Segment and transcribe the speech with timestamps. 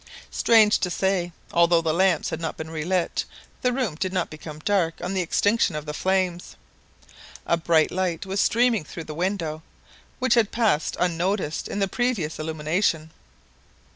[0.31, 3.23] Strange to say, although the lamps had not been relit,
[3.61, 6.55] the room did not become dark on the extinction of the flames.
[7.45, 9.61] A bright red light was streaming through the window,
[10.17, 13.11] which had passed unnoticed in the previous illumination.